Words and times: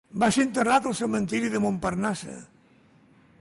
Va 0.21 0.27
ser 0.35 0.45
enterrat 0.45 0.87
al 0.91 0.95
cementeri 1.01 1.51
de 1.57 1.61
Montparnasse. 1.67 2.39